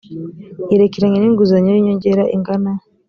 [0.71, 2.71] yerekeranye n inguzanyo y inyongera ingana